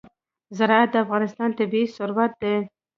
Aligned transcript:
زراعت 0.57 0.89
د 0.91 0.95
افغانستان 1.05 1.49
طبعي 1.57 1.83
ثروت 1.97 2.31
دی. 2.41 2.55